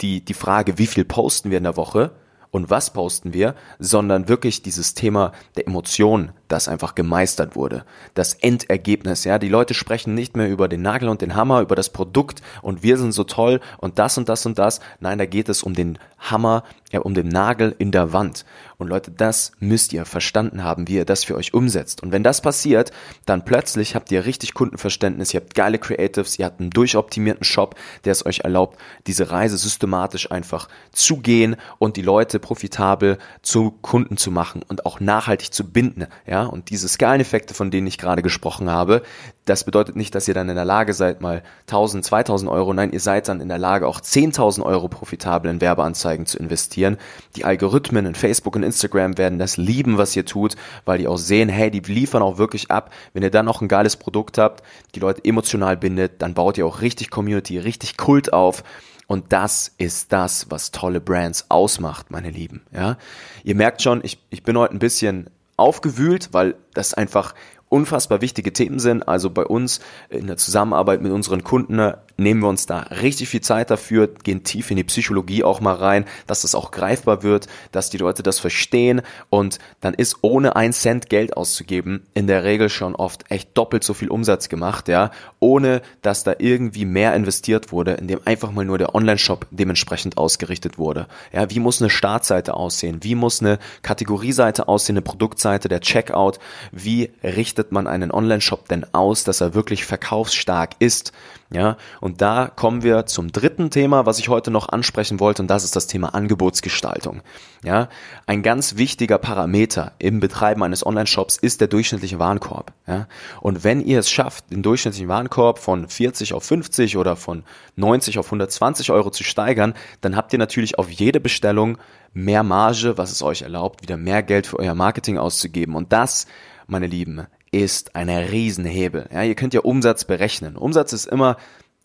die, 0.00 0.24
die 0.24 0.34
Frage, 0.34 0.78
wie 0.78 0.88
viel 0.88 1.04
posten 1.04 1.50
wir 1.50 1.58
in 1.58 1.62
der 1.62 1.76
Woche, 1.76 2.10
und 2.50 2.70
was 2.70 2.92
posten 2.92 3.32
wir, 3.32 3.54
sondern 3.78 4.28
wirklich 4.28 4.62
dieses 4.62 4.94
Thema 4.94 5.32
der 5.56 5.66
Emotionen, 5.66 6.32
das 6.48 6.68
einfach 6.68 6.94
gemeistert 6.94 7.56
wurde. 7.56 7.84
Das 8.14 8.34
Endergebnis, 8.34 9.24
ja. 9.24 9.38
Die 9.38 9.48
Leute 9.48 9.74
sprechen 9.74 10.14
nicht 10.14 10.36
mehr 10.36 10.48
über 10.48 10.68
den 10.68 10.82
Nagel 10.82 11.08
und 11.08 11.22
den 11.22 11.34
Hammer, 11.34 11.60
über 11.60 11.76
das 11.76 11.90
Produkt 11.90 12.42
und 12.62 12.82
wir 12.82 12.98
sind 12.98 13.12
so 13.12 13.24
toll 13.24 13.60
und 13.78 13.98
das 13.98 14.18
und 14.18 14.28
das 14.28 14.44
und 14.46 14.58
das. 14.58 14.80
Nein, 15.00 15.18
da 15.18 15.26
geht 15.26 15.48
es 15.48 15.62
um 15.62 15.74
den 15.74 15.98
Hammer, 16.18 16.64
ja, 16.90 17.00
um 17.00 17.14
den 17.14 17.28
Nagel 17.28 17.74
in 17.78 17.92
der 17.92 18.12
Wand. 18.12 18.44
Und 18.76 18.88
Leute, 18.88 19.10
das 19.10 19.52
müsst 19.60 19.92
ihr 19.92 20.04
verstanden 20.04 20.64
haben, 20.64 20.88
wie 20.88 20.94
ihr 20.94 21.04
das 21.04 21.24
für 21.24 21.36
euch 21.36 21.54
umsetzt. 21.54 22.02
Und 22.02 22.12
wenn 22.12 22.22
das 22.22 22.40
passiert, 22.40 22.92
dann 23.26 23.44
plötzlich 23.44 23.94
habt 23.94 24.10
ihr 24.10 24.24
richtig 24.24 24.54
Kundenverständnis, 24.54 25.34
ihr 25.34 25.40
habt 25.40 25.54
geile 25.54 25.78
Creatives, 25.78 26.38
ihr 26.38 26.46
habt 26.46 26.60
einen 26.60 26.70
durchoptimierten 26.70 27.44
Shop, 27.44 27.76
der 28.04 28.12
es 28.12 28.26
euch 28.26 28.40
erlaubt, 28.40 28.78
diese 29.06 29.30
Reise 29.30 29.58
systematisch 29.58 30.30
einfach 30.30 30.68
zu 30.92 31.18
gehen 31.18 31.56
und 31.78 31.96
die 31.96 32.02
Leute 32.02 32.38
profitabel 32.38 33.18
zu 33.42 33.72
Kunden 33.82 34.16
zu 34.16 34.30
machen 34.30 34.62
und 34.66 34.86
auch 34.86 35.00
nachhaltig 35.00 35.52
zu 35.52 35.64
binden. 35.64 36.06
Ja, 36.38 36.44
und 36.44 36.70
diese 36.70 36.86
Skaleneffekte, 36.86 37.52
von 37.52 37.72
denen 37.72 37.88
ich 37.88 37.98
gerade 37.98 38.22
gesprochen 38.22 38.70
habe, 38.70 39.02
das 39.44 39.64
bedeutet 39.64 39.96
nicht, 39.96 40.14
dass 40.14 40.28
ihr 40.28 40.34
dann 40.34 40.48
in 40.48 40.54
der 40.54 40.64
Lage 40.64 40.92
seid, 40.92 41.20
mal 41.20 41.42
1000, 41.62 42.04
2000 42.04 42.48
Euro, 42.48 42.72
nein, 42.72 42.92
ihr 42.92 43.00
seid 43.00 43.26
dann 43.26 43.40
in 43.40 43.48
der 43.48 43.58
Lage, 43.58 43.88
auch 43.88 44.00
10.000 44.00 44.62
Euro 44.62 44.86
profitabel 44.86 45.50
in 45.50 45.60
Werbeanzeigen 45.60 46.26
zu 46.26 46.38
investieren. 46.38 46.96
Die 47.34 47.44
Algorithmen 47.44 48.06
in 48.06 48.14
Facebook 48.14 48.54
und 48.54 48.62
Instagram 48.62 49.18
werden 49.18 49.40
das 49.40 49.56
lieben, 49.56 49.98
was 49.98 50.14
ihr 50.14 50.26
tut, 50.26 50.54
weil 50.84 50.98
die 50.98 51.08
auch 51.08 51.18
sehen, 51.18 51.48
hey, 51.48 51.72
die 51.72 51.80
liefern 51.80 52.22
auch 52.22 52.38
wirklich 52.38 52.70
ab. 52.70 52.92
Wenn 53.14 53.24
ihr 53.24 53.32
dann 53.32 53.46
noch 53.46 53.60
ein 53.60 53.66
geiles 53.66 53.96
Produkt 53.96 54.38
habt, 54.38 54.62
die 54.94 55.00
Leute 55.00 55.24
emotional 55.24 55.76
bindet, 55.76 56.22
dann 56.22 56.34
baut 56.34 56.56
ihr 56.56 56.66
auch 56.66 56.82
richtig 56.82 57.10
Community, 57.10 57.58
richtig 57.58 57.96
Kult 57.96 58.32
auf. 58.32 58.62
Und 59.08 59.32
das 59.32 59.74
ist 59.76 60.12
das, 60.12 60.50
was 60.50 60.70
tolle 60.70 61.00
Brands 61.00 61.46
ausmacht, 61.48 62.12
meine 62.12 62.30
Lieben. 62.30 62.62
Ja, 62.72 62.96
ihr 63.42 63.56
merkt 63.56 63.82
schon, 63.82 64.04
ich, 64.04 64.22
ich 64.30 64.44
bin 64.44 64.56
heute 64.56 64.74
ein 64.74 64.78
bisschen 64.78 65.30
aufgewühlt, 65.58 66.30
weil 66.32 66.54
das 66.74 66.94
einfach 66.94 67.34
unfassbar 67.68 68.20
wichtige 68.20 68.52
Themen 68.52 68.78
sind. 68.78 69.06
Also 69.06 69.30
bei 69.30 69.44
uns 69.44 69.80
in 70.08 70.26
der 70.26 70.36
Zusammenarbeit 70.36 71.02
mit 71.02 71.12
unseren 71.12 71.44
Kunden 71.44 71.80
nehmen 72.18 72.42
wir 72.42 72.48
uns 72.48 72.66
da 72.66 72.80
richtig 72.80 73.28
viel 73.28 73.40
Zeit 73.40 73.70
dafür, 73.70 74.08
gehen 74.08 74.44
tief 74.44 74.70
in 74.70 74.76
die 74.76 74.84
Psychologie 74.84 75.44
auch 75.44 75.60
mal 75.60 75.74
rein, 75.74 76.04
dass 76.26 76.42
das 76.42 76.54
auch 76.54 76.70
greifbar 76.70 77.22
wird, 77.22 77.46
dass 77.72 77.90
die 77.90 77.96
Leute 77.96 78.22
das 78.22 78.40
verstehen 78.40 79.02
und 79.30 79.58
dann 79.80 79.94
ist 79.94 80.18
ohne 80.22 80.56
ein 80.56 80.72
Cent 80.72 81.08
Geld 81.08 81.36
auszugeben 81.36 82.02
in 82.14 82.26
der 82.26 82.44
Regel 82.44 82.68
schon 82.68 82.94
oft 82.94 83.30
echt 83.30 83.56
doppelt 83.56 83.84
so 83.84 83.94
viel 83.94 84.08
Umsatz 84.08 84.48
gemacht, 84.48 84.88
ja, 84.88 85.10
ohne 85.38 85.80
dass 86.02 86.24
da 86.24 86.34
irgendwie 86.38 86.84
mehr 86.84 87.14
investiert 87.14 87.70
wurde, 87.70 87.92
indem 87.92 88.20
einfach 88.24 88.50
mal 88.50 88.64
nur 88.64 88.78
der 88.78 88.94
Online-Shop 88.94 89.46
dementsprechend 89.50 90.18
ausgerichtet 90.18 90.76
wurde. 90.76 91.06
Ja, 91.32 91.48
wie 91.50 91.60
muss 91.60 91.80
eine 91.80 91.90
Startseite 91.90 92.54
aussehen? 92.54 92.98
Wie 93.02 93.14
muss 93.14 93.40
eine 93.40 93.58
Kategorieseite 93.82 94.66
aussehen, 94.66 94.94
eine 94.94 95.02
Produktseite, 95.02 95.68
der 95.68 95.80
Checkout? 95.80 96.40
Wie 96.72 97.10
richtet 97.22 97.70
man 97.70 97.86
einen 97.86 98.10
Online-Shop 98.10 98.68
denn 98.68 98.86
aus, 98.92 99.22
dass 99.22 99.40
er 99.40 99.54
wirklich 99.54 99.84
verkaufsstark 99.84 100.72
ist? 100.80 101.12
Ja, 101.50 101.78
und 102.02 102.20
da 102.20 102.50
kommen 102.54 102.82
wir 102.82 103.06
zum 103.06 103.32
dritten 103.32 103.70
Thema, 103.70 104.04
was 104.04 104.18
ich 104.18 104.28
heute 104.28 104.50
noch 104.50 104.68
ansprechen 104.68 105.18
wollte, 105.18 105.40
und 105.40 105.48
das 105.48 105.64
ist 105.64 105.74
das 105.76 105.86
Thema 105.86 106.14
Angebotsgestaltung. 106.14 107.22
Ja, 107.64 107.88
ein 108.26 108.42
ganz 108.42 108.76
wichtiger 108.76 109.16
Parameter 109.16 109.92
im 109.98 110.20
Betreiben 110.20 110.62
eines 110.62 110.84
Online-Shops 110.84 111.38
ist 111.38 111.62
der 111.62 111.68
durchschnittliche 111.68 112.18
Warenkorb. 112.18 112.74
Ja, 112.86 113.08
und 113.40 113.64
wenn 113.64 113.80
ihr 113.80 113.98
es 113.98 114.10
schafft, 114.10 114.50
den 114.50 114.62
durchschnittlichen 114.62 115.08
Warenkorb 115.08 115.58
von 115.58 115.88
40 115.88 116.34
auf 116.34 116.44
50 116.44 116.98
oder 116.98 117.16
von 117.16 117.44
90 117.76 118.18
auf 118.18 118.26
120 118.26 118.90
Euro 118.90 119.10
zu 119.10 119.24
steigern, 119.24 119.72
dann 120.02 120.16
habt 120.16 120.34
ihr 120.34 120.38
natürlich 120.38 120.78
auf 120.78 120.90
jede 120.90 121.18
Bestellung 121.18 121.78
mehr 122.12 122.42
Marge, 122.42 122.98
was 122.98 123.10
es 123.10 123.22
euch 123.22 123.40
erlaubt, 123.40 123.80
wieder 123.80 123.96
mehr 123.96 124.22
Geld 124.22 124.46
für 124.46 124.58
euer 124.58 124.74
Marketing 124.74 125.16
auszugeben. 125.16 125.76
Und 125.76 125.94
das, 125.94 126.26
meine 126.66 126.86
Lieben, 126.86 127.26
ist 127.50 127.96
ein 127.96 128.08
Riesenhebel. 128.08 129.08
Ja, 129.12 129.22
ihr 129.22 129.34
könnt 129.34 129.54
ja 129.54 129.60
Umsatz 129.60 130.04
berechnen. 130.04 130.56
Umsatz 130.56 130.92
ist 130.92 131.06
immer 131.06 131.36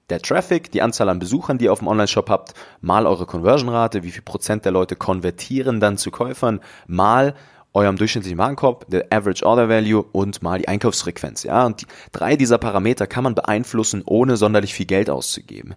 der 0.09 0.21
Traffic, 0.21 0.71
die 0.71 0.81
Anzahl 0.81 1.09
an 1.09 1.19
Besuchern, 1.19 1.57
die 1.57 1.65
ihr 1.65 1.73
auf 1.73 1.79
dem 1.79 1.87
Online-Shop 1.87 2.29
habt, 2.29 2.53
mal 2.81 3.07
eure 3.07 3.25
Conversion-Rate, 3.25 4.03
wie 4.03 4.11
viel 4.11 4.21
Prozent 4.21 4.65
der 4.65 4.71
Leute 4.71 4.95
konvertieren 4.95 5.79
dann 5.79 5.97
zu 5.97 6.11
Käufern, 6.11 6.59
mal 6.87 7.35
eurem 7.73 7.97
durchschnittlichen 7.97 8.37
Warenkorb, 8.37 8.85
der 8.89 9.07
Average 9.11 9.45
Order 9.45 9.67
Value 9.67 10.03
und 10.11 10.43
mal 10.43 10.59
die 10.59 10.67
Einkaufsfrequenz. 10.67 11.43
Ja, 11.43 11.65
und 11.65 11.81
die, 11.81 11.87
drei 12.11 12.35
dieser 12.35 12.57
Parameter 12.57 13.07
kann 13.07 13.23
man 13.23 13.33
beeinflussen, 13.33 14.03
ohne 14.05 14.37
sonderlich 14.37 14.73
viel 14.73 14.85
Geld 14.85 15.09
auszugeben. 15.09 15.75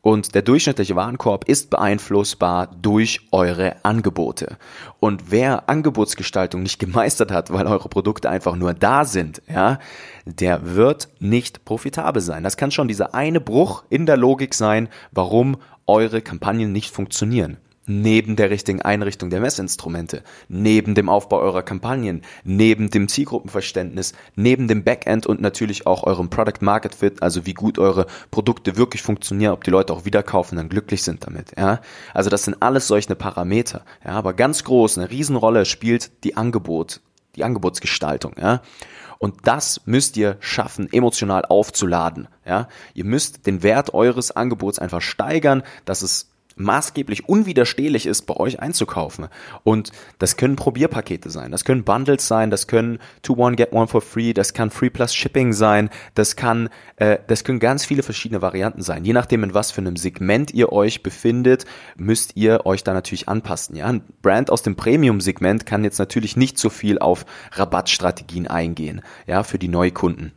Und 0.00 0.34
der 0.34 0.42
durchschnittliche 0.42 0.96
Warenkorb 0.96 1.44
ist 1.48 1.70
beeinflussbar 1.70 2.68
durch 2.80 3.20
eure 3.32 3.76
Angebote. 3.84 4.56
Und 5.00 5.30
wer 5.30 5.68
Angebotsgestaltung 5.68 6.62
nicht 6.62 6.78
gemeistert 6.78 7.30
hat, 7.30 7.52
weil 7.52 7.66
eure 7.66 7.88
Produkte 7.88 8.30
einfach 8.30 8.56
nur 8.56 8.74
da 8.74 9.04
sind, 9.04 9.42
ja, 9.48 9.78
der 10.24 10.74
wird 10.74 11.08
nicht 11.18 11.64
profitabel 11.64 12.22
sein. 12.22 12.44
Das 12.44 12.56
kann 12.56 12.70
schon 12.70 12.88
dieser 12.88 13.14
eine 13.14 13.40
Bruch 13.40 13.84
in 13.90 14.06
der 14.06 14.16
Logik 14.16 14.54
sein, 14.54 14.88
warum 15.10 15.56
eure 15.86 16.22
Kampagnen 16.22 16.72
nicht 16.72 16.92
funktionieren 16.92 17.58
neben 17.88 18.36
der 18.36 18.50
richtigen 18.50 18.82
Einrichtung 18.82 19.30
der 19.30 19.40
Messinstrumente, 19.40 20.22
neben 20.48 20.94
dem 20.94 21.08
Aufbau 21.08 21.40
eurer 21.40 21.62
Kampagnen, 21.62 22.22
neben 22.44 22.90
dem 22.90 23.08
Zielgruppenverständnis, 23.08 24.12
neben 24.36 24.68
dem 24.68 24.84
Backend 24.84 25.26
und 25.26 25.40
natürlich 25.40 25.86
auch 25.86 26.04
eurem 26.04 26.30
Product 26.30 26.60
Market 26.60 26.94
Fit, 26.94 27.22
also 27.22 27.46
wie 27.46 27.54
gut 27.54 27.78
eure 27.78 28.06
Produkte 28.30 28.76
wirklich 28.76 29.02
funktionieren, 29.02 29.52
ob 29.52 29.64
die 29.64 29.70
Leute 29.70 29.92
auch 29.92 30.04
wieder 30.04 30.22
kaufen, 30.22 30.56
dann 30.56 30.68
glücklich 30.68 31.02
sind 31.02 31.26
damit, 31.26 31.52
ja. 31.56 31.80
Also 32.14 32.30
das 32.30 32.44
sind 32.44 32.58
alles 32.60 32.86
solche 32.86 33.14
Parameter, 33.16 33.84
ja, 34.04 34.12
aber 34.12 34.34
ganz 34.34 34.64
groß, 34.64 34.98
eine 34.98 35.10
Riesenrolle 35.10 35.64
spielt 35.64 36.24
die 36.24 36.36
Angebot, 36.36 37.00
die 37.36 37.44
Angebotsgestaltung, 37.44 38.34
ja. 38.40 38.62
Und 39.18 39.48
das 39.48 39.80
müsst 39.84 40.16
ihr 40.16 40.36
schaffen, 40.40 40.92
emotional 40.92 41.44
aufzuladen. 41.44 42.28
Ja? 42.46 42.68
Ihr 42.94 43.04
müsst 43.04 43.46
den 43.46 43.62
Wert 43.62 43.92
eures 43.92 44.30
Angebots 44.30 44.78
einfach 44.78 45.02
steigern, 45.02 45.64
dass 45.84 46.02
es 46.02 46.30
maßgeblich 46.58 47.28
unwiderstehlich 47.28 48.06
ist, 48.06 48.22
bei 48.22 48.36
euch 48.36 48.60
einzukaufen. 48.60 49.28
Und 49.64 49.92
das 50.18 50.36
können 50.36 50.56
Probierpakete 50.56 51.30
sein, 51.30 51.50
das 51.50 51.64
können 51.64 51.84
Bundles 51.84 52.28
sein, 52.28 52.50
das 52.50 52.66
können 52.66 52.98
to 53.22 53.34
one 53.34 53.56
get 53.56 53.72
one 53.72 53.86
for 53.86 54.00
free, 54.00 54.32
das 54.32 54.52
kann 54.52 54.70
Free 54.70 54.90
Plus 54.90 55.14
Shipping 55.14 55.52
sein, 55.52 55.90
das 56.14 56.36
kann, 56.36 56.68
äh, 56.96 57.18
das 57.26 57.44
können 57.44 57.58
ganz 57.58 57.84
viele 57.84 58.02
verschiedene 58.02 58.42
Varianten 58.42 58.82
sein. 58.82 59.04
Je 59.04 59.12
nachdem, 59.12 59.44
in 59.44 59.54
was 59.54 59.70
für 59.70 59.80
einem 59.80 59.96
Segment 59.96 60.52
ihr 60.52 60.72
euch 60.72 61.02
befindet, 61.02 61.64
müsst 61.96 62.36
ihr 62.36 62.66
euch 62.66 62.84
da 62.84 62.92
natürlich 62.92 63.28
anpassen. 63.28 63.76
Ja, 63.76 63.86
ein 63.86 64.02
Brand 64.22 64.50
aus 64.50 64.62
dem 64.62 64.76
Premium-Segment 64.76 65.66
kann 65.66 65.84
jetzt 65.84 65.98
natürlich 65.98 66.36
nicht 66.36 66.58
so 66.58 66.70
viel 66.70 66.98
auf 66.98 67.24
Rabattstrategien 67.52 68.46
eingehen, 68.46 69.02
ja, 69.26 69.42
für 69.42 69.58
die 69.58 69.68
Neukunden. 69.68 70.32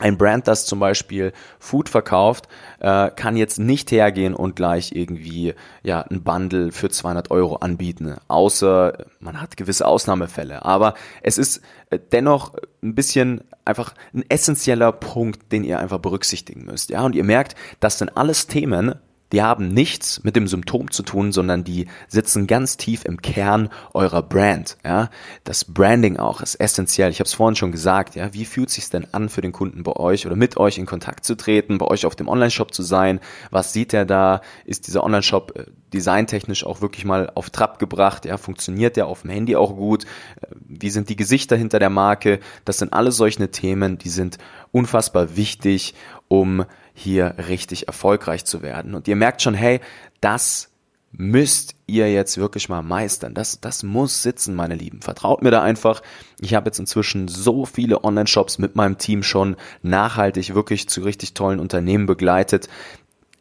Ein 0.00 0.18
Brand, 0.18 0.48
das 0.48 0.66
zum 0.66 0.80
Beispiel 0.80 1.32
Food 1.58 1.88
verkauft, 1.88 2.48
äh, 2.80 3.10
kann 3.10 3.36
jetzt 3.36 3.58
nicht 3.58 3.92
hergehen 3.92 4.34
und 4.34 4.56
gleich 4.56 4.92
irgendwie 4.92 5.54
ja 5.82 6.00
ein 6.00 6.22
Bundle 6.22 6.72
für 6.72 6.88
200 6.88 7.30
Euro 7.30 7.56
anbieten, 7.56 8.16
außer 8.28 9.06
man 9.20 9.40
hat 9.40 9.56
gewisse 9.56 9.86
Ausnahmefälle. 9.86 10.64
Aber 10.64 10.94
es 11.22 11.38
ist 11.38 11.60
äh, 11.90 11.98
dennoch 12.12 12.54
ein 12.82 12.94
bisschen 12.94 13.42
einfach 13.64 13.94
ein 14.14 14.24
essentieller 14.28 14.90
Punkt, 14.90 15.52
den 15.52 15.64
ihr 15.64 15.78
einfach 15.78 15.98
berücksichtigen 15.98 16.64
müsst. 16.64 16.90
Ja, 16.90 17.04
und 17.04 17.14
ihr 17.14 17.24
merkt, 17.24 17.54
das 17.78 17.98
sind 17.98 18.16
alles 18.16 18.46
Themen, 18.46 18.94
die 19.32 19.42
haben 19.42 19.68
nichts 19.68 20.22
mit 20.24 20.36
dem 20.36 20.48
Symptom 20.48 20.90
zu 20.90 21.02
tun, 21.02 21.32
sondern 21.32 21.64
die 21.64 21.86
sitzen 22.08 22.46
ganz 22.46 22.76
tief 22.76 23.04
im 23.04 23.22
Kern 23.22 23.68
eurer 23.94 24.22
Brand. 24.22 24.76
Ja, 24.84 25.10
das 25.44 25.64
Branding 25.64 26.16
auch 26.16 26.40
ist 26.40 26.56
essentiell. 26.56 27.10
Ich 27.10 27.20
habe 27.20 27.26
es 27.26 27.34
vorhin 27.34 27.56
schon 27.56 27.72
gesagt. 27.72 28.16
Ja, 28.16 28.34
wie 28.34 28.44
fühlt 28.44 28.70
sich 28.70 28.88
denn 28.90 29.06
an 29.12 29.28
für 29.28 29.40
den 29.40 29.52
Kunden 29.52 29.82
bei 29.82 29.92
euch 29.92 30.26
oder 30.26 30.36
mit 30.36 30.56
euch 30.56 30.78
in 30.78 30.86
Kontakt 30.86 31.24
zu 31.24 31.36
treten, 31.36 31.78
bei 31.78 31.86
euch 31.86 32.06
auf 32.06 32.16
dem 32.16 32.28
Online-Shop 32.28 32.74
zu 32.74 32.82
sein? 32.82 33.20
Was 33.50 33.72
sieht 33.72 33.94
er 33.94 34.04
da? 34.04 34.40
Ist 34.64 34.86
dieser 34.86 35.04
Online-Shop 35.04 35.52
äh, 35.56 35.66
designtechnisch 35.92 36.64
auch 36.64 36.80
wirklich 36.80 37.04
mal 37.04 37.30
auf 37.34 37.50
Trab 37.50 37.78
gebracht? 37.78 38.24
Ja, 38.24 38.36
funktioniert 38.36 38.96
der 38.96 39.06
auf 39.06 39.22
dem 39.22 39.30
Handy 39.30 39.54
auch 39.56 39.76
gut? 39.76 40.04
Äh, 40.40 40.46
wie 40.68 40.90
sind 40.90 41.08
die 41.08 41.16
Gesichter 41.16 41.56
hinter 41.56 41.78
der 41.78 41.90
Marke? 41.90 42.40
Das 42.64 42.78
sind 42.78 42.92
alle 42.92 43.12
solche 43.12 43.50
Themen, 43.50 43.96
die 43.98 44.08
sind 44.08 44.38
unfassbar 44.72 45.36
wichtig, 45.36 45.94
um 46.28 46.64
hier 47.00 47.34
richtig 47.48 47.86
erfolgreich 47.88 48.44
zu 48.44 48.62
werden. 48.62 48.94
Und 48.94 49.08
ihr 49.08 49.16
merkt 49.16 49.42
schon, 49.42 49.54
hey, 49.54 49.80
das 50.20 50.70
müsst 51.12 51.74
ihr 51.86 52.12
jetzt 52.12 52.38
wirklich 52.38 52.68
mal 52.68 52.82
meistern. 52.82 53.34
Das, 53.34 53.60
das 53.60 53.82
muss 53.82 54.22
sitzen, 54.22 54.54
meine 54.54 54.76
Lieben. 54.76 55.02
Vertraut 55.02 55.42
mir 55.42 55.50
da 55.50 55.62
einfach. 55.62 56.02
Ich 56.40 56.54
habe 56.54 56.68
jetzt 56.68 56.78
inzwischen 56.78 57.26
so 57.26 57.66
viele 57.66 58.04
Online-Shops 58.04 58.58
mit 58.58 58.76
meinem 58.76 58.98
Team 58.98 59.22
schon 59.22 59.56
nachhaltig 59.82 60.54
wirklich 60.54 60.88
zu 60.88 61.00
richtig 61.00 61.34
tollen 61.34 61.58
Unternehmen 61.58 62.06
begleitet. 62.06 62.68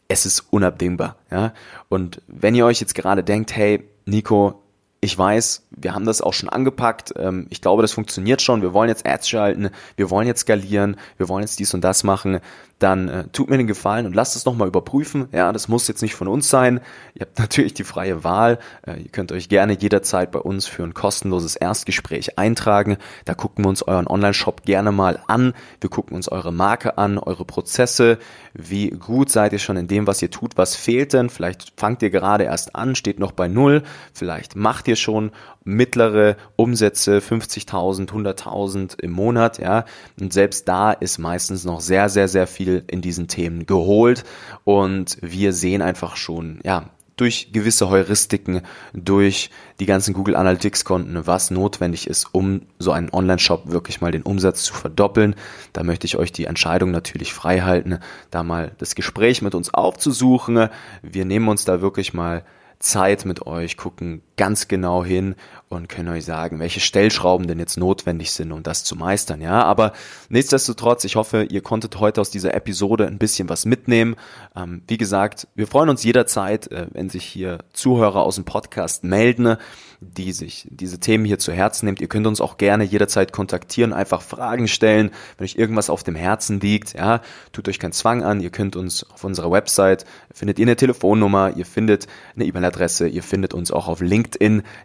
Es 0.07 0.25
ist 0.25 0.45
unabdingbar, 0.49 1.17
ja. 1.29 1.53
Und 1.87 2.21
wenn 2.27 2.55
ihr 2.55 2.65
euch 2.65 2.81
jetzt 2.81 2.95
gerade 2.95 3.23
denkt, 3.23 3.55
hey, 3.55 3.87
Nico, 4.05 4.63
ich 5.01 5.15
weiß, 5.15 5.67
wir 5.81 5.93
haben 5.93 6.05
das 6.05 6.21
auch 6.21 6.33
schon 6.33 6.50
angepackt. 6.50 7.13
Ähm, 7.17 7.48
ich 7.50 7.62
glaube, 7.62 7.81
das 7.81 7.91
funktioniert 7.91 8.41
schon. 8.41 8.62
Wir 8.62 8.74
wollen 8.74 8.89
jetzt 8.89 9.05
Ads 9.05 9.29
schalten, 9.29 9.69
wir 9.95 10.09
wollen 10.09 10.27
jetzt 10.27 10.41
skalieren, 10.41 10.98
wir 11.17 11.29
wollen 11.29 11.43
jetzt 11.43 11.59
dies 11.59 11.74
und 11.74 11.83
das 11.83 12.03
machen. 12.03 12.39
Dann 12.79 13.09
äh, 13.09 13.27
tut 13.27 13.50
mir 13.50 13.57
den 13.57 13.67
Gefallen 13.67 14.05
und 14.05 14.15
lasst 14.15 14.38
es 14.38 14.45
nochmal 14.45 14.69
überprüfen. 14.69 15.27
Ja, 15.33 15.51
das 15.51 15.67
muss 15.67 15.89
jetzt 15.89 16.01
nicht 16.01 16.15
von 16.15 16.29
uns 16.29 16.50
sein. 16.50 16.79
Ihr 17.13 17.25
habt 17.25 17.38
natürlich 17.39 17.74
die 17.74 17.83
freie 17.83 18.24
Wahl. 18.24 18.57
Äh, 18.88 19.01
ihr 19.01 19.09
könnt 19.09 19.33
euch 19.33 19.50
gerne 19.50 19.74
jederzeit 19.74 20.31
bei 20.31 20.39
uns 20.39 20.65
für 20.65 20.83
ein 20.83 20.93
kostenloses 20.93 21.57
Erstgespräch 21.57 22.39
eintragen. 22.39 22.98
Da 23.25 23.33
gucken 23.33 23.65
wir 23.65 23.69
uns 23.69 23.83
euren 23.83 24.07
Online-Shop 24.07 24.63
gerne 24.63 24.93
mal 24.93 25.19
an. 25.27 25.53
Wir 25.81 25.89
gucken 25.89 26.15
uns 26.15 26.29
eure 26.29 26.53
Marke 26.53 26.98
an, 26.98 27.17
eure 27.17 27.43
Prozesse. 27.43 28.17
Wie 28.53 28.91
gut 28.91 29.29
seid 29.29 29.51
ihr 29.51 29.59
schon 29.59 29.77
in 29.77 29.88
dem, 29.88 30.07
was 30.07 30.21
ihr 30.21 30.31
tut? 30.31 30.57
Was 30.57 30.75
fehlt 30.75 31.12
denn? 31.12 31.29
Vielleicht 31.29 31.74
fangt 31.75 32.01
ihr 32.01 32.09
gerade 32.09 32.45
erst 32.45 32.75
an, 32.75 32.95
steht 32.95 33.19
noch 33.19 33.33
bei 33.33 33.50
Null. 33.50 33.83
Vielleicht 34.13 34.55
macht 34.55 34.88
ihr 34.88 34.95
schon 34.95 35.31
mittlere 35.69 36.35
Umsätze, 36.55 37.19
50.000, 37.19 38.09
100.000 38.09 38.99
im 38.99 39.11
Monat, 39.11 39.59
ja. 39.59 39.85
Und 40.19 40.33
selbst 40.33 40.67
da 40.67 40.91
ist 40.91 41.17
meistens 41.17 41.65
noch 41.65 41.81
sehr, 41.81 42.09
sehr, 42.09 42.27
sehr 42.27 42.47
viel 42.47 42.83
in 42.88 43.01
diesen 43.01 43.27
Themen 43.27 43.65
geholt. 43.65 44.23
Und 44.63 45.17
wir 45.21 45.53
sehen 45.53 45.81
einfach 45.81 46.15
schon, 46.15 46.59
ja, 46.63 46.89
durch 47.19 47.51
gewisse 47.51 47.89
Heuristiken, 47.89 48.61
durch 48.93 49.49
die 49.79 49.85
ganzen 49.85 50.13
Google 50.13 50.38
Analytics 50.38 50.85
Konten, 50.85 51.27
was 51.27 51.51
notwendig 51.51 52.07
ist, 52.07 52.33
um 52.33 52.61
so 52.77 52.91
einen 52.93 53.09
Online-Shop 53.11 53.63
wirklich 53.71 53.99
mal 53.99 54.11
den 54.11 54.23
Umsatz 54.23 54.63
zu 54.63 54.73
verdoppeln. 54.73 55.35
Da 55.73 55.83
möchte 55.83 56.07
ich 56.07 56.17
euch 56.17 56.31
die 56.31 56.45
Entscheidung 56.45 56.91
natürlich 56.91 57.33
frei 57.33 57.59
halten, 57.59 57.99
da 58.31 58.43
mal 58.43 58.71
das 58.77 58.95
Gespräch 58.95 59.41
mit 59.41 59.53
uns 59.53 59.73
aufzusuchen. 59.73 60.69
Wir 61.01 61.25
nehmen 61.25 61.49
uns 61.49 61.65
da 61.65 61.81
wirklich 61.81 62.13
mal 62.13 62.43
Zeit 62.79 63.25
mit 63.25 63.45
euch, 63.45 63.75
gucken 63.75 64.21
ganz 64.39 64.69
genau 64.69 65.03
hin 65.03 65.36
und 65.67 65.89
können 65.89 66.08
euch 66.08 66.24
sagen, 66.24 66.60
welche 66.60 66.79
Stellschrauben 66.79 67.46
denn 67.46 67.60
jetzt 67.60 67.77
notwendig 67.77 68.31
sind, 68.31 68.53
um 68.53 68.63
das 68.63 68.86
zu 68.86 68.96
meistern, 68.96 69.41
ja. 69.41 69.62
Aber 69.63 69.91
nichtsdestotrotz, 70.29 71.03
ich 71.03 71.17
hoffe, 71.17 71.43
ihr 71.43 71.62
konntet 71.62 72.00
heute 72.00 72.22
aus 72.22 72.31
dieser 72.31 72.53
Episode 72.53 73.05
ein 73.05 73.17
bisschen 73.17 73.50
was 73.50 73.65
mitnehmen. 73.65 74.15
Ähm, 74.55 74.81
wie 74.88 74.98
gesagt, 74.98 75.50
wir 75.55 75.67
freuen 75.67 75.89
uns 75.89 76.05
jederzeit, 76.05 76.72
äh, 76.72 76.88
wenn 76.91 77.10
sich 77.10 77.25
hier 77.25 77.60
Zuhörer 77.74 78.24
aus 78.24 78.36
dem 78.36 78.46
Podcast 78.46 79.03
melden 79.03 79.58
die 80.01 80.31
sich 80.31 80.65
diese 80.69 81.00
Themen 81.00 81.25
hier 81.25 81.39
zu 81.39 81.51
Herzen 81.51 81.86
nimmt. 81.86 82.00
Ihr 82.00 82.08
könnt 82.08 82.25
uns 82.25 82.39
auch 82.39 82.58
gerne 82.58 82.86
jederzeit 82.86 83.34
kontaktieren, 83.34 83.91
einfach 83.91 84.22
Fragen 84.22 84.67
stellen, 84.69 85.12
wenn 85.38 85.43
euch 85.43 85.55
irgendwas 85.55 85.89
auf 85.89 86.03
dem 86.03 86.15
Herzen 86.15 86.60
liegt. 86.62 86.93
Ja, 86.93 87.22
tut 87.51 87.67
euch 87.67 87.79
keinen 87.79 87.91
Zwang 87.91 88.24
an. 88.24 88.39
Ihr 88.39 88.50
könnt 88.50 88.75
uns 88.77 89.03
auf 89.12 89.24
unserer 89.25 89.51
Website 89.51 90.05
findet 90.34 90.58
ihr 90.58 90.65
eine 90.65 90.77
Telefonnummer, 90.77 91.58
ihr 91.58 91.65
findet 91.65 92.08
eine 92.36 92.46
E-Mail-Adresse, 92.46 93.10
ihr 93.10 93.24
findet 93.24 93.53
uns 93.53 93.72
auch 93.72 93.89
auf 93.89 94.00
LinkedIn, 94.00 94.28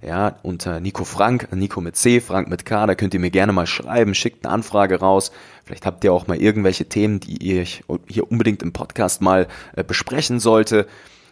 ja, 0.02 0.36
unter 0.42 0.80
Nico 0.80 1.04
Frank, 1.04 1.48
Nico 1.54 1.80
mit 1.80 1.96
C, 1.96 2.20
Frank 2.20 2.48
mit 2.48 2.64
K. 2.64 2.86
Da 2.86 2.94
könnt 2.94 3.14
ihr 3.14 3.20
mir 3.20 3.30
gerne 3.30 3.52
mal 3.52 3.66
schreiben, 3.66 4.14
schickt 4.14 4.44
eine 4.44 4.54
Anfrage 4.54 5.00
raus. 5.00 5.32
Vielleicht 5.64 5.86
habt 5.86 6.04
ihr 6.04 6.12
auch 6.12 6.26
mal 6.26 6.36
irgendwelche 6.36 6.86
Themen, 6.86 7.20
die 7.20 7.36
ihr 7.36 7.64
hier 8.06 8.30
unbedingt 8.30 8.62
im 8.62 8.72
Podcast 8.72 9.22
mal 9.22 9.48
äh, 9.76 9.84
besprechen 9.84 10.40
sollte. 10.40 10.86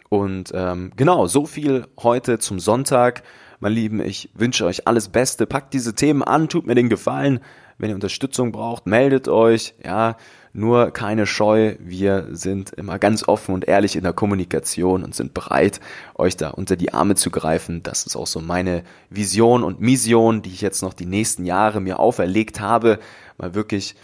Und 0.09 0.51
ähm, 0.53 0.91
genau, 0.95 1.27
so 1.27 1.45
viel 1.45 1.87
heute 2.01 2.39
zum 2.39 2.59
Sonntag. 2.59 3.23
Mein 3.59 3.71
Lieben, 3.73 4.01
ich 4.01 4.29
wünsche 4.33 4.65
euch 4.65 4.87
alles 4.87 5.09
Beste. 5.09 5.45
Packt 5.45 5.73
diese 5.73 5.95
Themen 5.95 6.21
an, 6.21 6.49
tut 6.49 6.67
mir 6.67 6.75
den 6.75 6.89
Gefallen. 6.89 7.39
Wenn 7.77 7.89
ihr 7.89 7.95
Unterstützung 7.95 8.51
braucht, 8.51 8.85
meldet 8.85 9.27
euch. 9.27 9.73
Ja, 9.83 10.17
Nur 10.55 10.91
keine 10.91 11.25
Scheu. 11.25 11.75
Wir 11.79 12.27
sind 12.31 12.69
immer 12.73 12.99
ganz 12.99 13.27
offen 13.27 13.55
und 13.55 13.67
ehrlich 13.67 13.95
in 13.95 14.03
der 14.03 14.13
Kommunikation 14.13 15.03
und 15.03 15.15
sind 15.15 15.33
bereit, 15.33 15.79
euch 16.13 16.37
da 16.37 16.49
unter 16.49 16.75
die 16.75 16.93
Arme 16.93 17.15
zu 17.15 17.31
greifen. 17.31 17.81
Das 17.81 18.05
ist 18.05 18.15
auch 18.15 18.27
so 18.27 18.39
meine 18.39 18.83
Vision 19.09 19.63
und 19.63 19.81
Mission, 19.81 20.43
die 20.43 20.51
ich 20.51 20.61
jetzt 20.61 20.83
noch 20.83 20.93
die 20.93 21.07
nächsten 21.07 21.45
Jahre 21.45 21.81
mir 21.81 21.99
auferlegt 21.99 22.59
habe, 22.59 22.99
mal 23.39 23.55
wirklich 23.55 23.95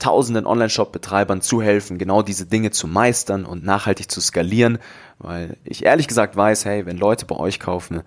tausenden 0.00 0.46
Online-Shop-Betreibern 0.46 1.40
zu 1.40 1.62
helfen, 1.62 1.96
genau 1.96 2.22
diese 2.22 2.46
Dinge 2.46 2.72
zu 2.72 2.88
meistern 2.88 3.44
und 3.44 3.64
nachhaltig 3.64 4.10
zu 4.10 4.20
skalieren, 4.20 4.78
weil 5.20 5.56
ich 5.62 5.84
ehrlich 5.84 6.08
gesagt 6.08 6.34
weiß, 6.34 6.64
hey, 6.64 6.86
wenn 6.86 6.96
Leute 6.96 7.24
bei 7.24 7.36
euch 7.36 7.60
kaufen, 7.60 8.02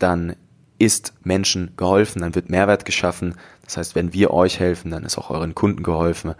dann 0.00 0.34
ist 0.78 1.14
Menschen 1.22 1.74
geholfen, 1.76 2.22
dann 2.22 2.34
wird 2.34 2.50
Mehrwert 2.50 2.84
geschaffen. 2.84 3.36
Das 3.64 3.76
heißt, 3.76 3.94
wenn 3.94 4.12
wir 4.12 4.32
euch 4.32 4.58
helfen, 4.58 4.90
dann 4.90 5.04
ist 5.04 5.16
auch 5.16 5.30
euren 5.30 5.54
Kunden 5.54 5.84
geholfen. 5.84 6.34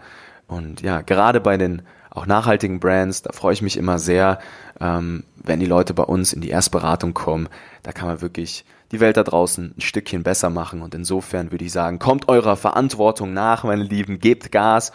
Und 0.51 0.81
ja, 0.81 0.99
gerade 0.99 1.39
bei 1.39 1.55
den 1.55 1.81
auch 2.09 2.25
nachhaltigen 2.25 2.81
Brands, 2.81 3.21
da 3.21 3.31
freue 3.31 3.53
ich 3.53 3.61
mich 3.61 3.77
immer 3.77 3.99
sehr, 3.99 4.39
ähm, 4.81 5.23
wenn 5.41 5.61
die 5.61 5.65
Leute 5.65 5.93
bei 5.93 6.03
uns 6.03 6.33
in 6.33 6.41
die 6.41 6.49
Erstberatung 6.49 7.13
kommen. 7.13 7.47
Da 7.83 7.93
kann 7.93 8.09
man 8.09 8.19
wirklich 8.19 8.65
die 8.91 8.99
Welt 8.99 9.15
da 9.15 9.23
draußen 9.23 9.73
ein 9.77 9.81
Stückchen 9.81 10.23
besser 10.23 10.49
machen. 10.49 10.81
Und 10.81 10.93
insofern 10.93 11.53
würde 11.53 11.63
ich 11.63 11.71
sagen, 11.71 11.99
kommt 11.99 12.27
eurer 12.27 12.57
Verantwortung 12.57 13.31
nach, 13.31 13.63
meine 13.63 13.83
Lieben, 13.83 14.19
gebt 14.19 14.51
Gas. 14.51 14.91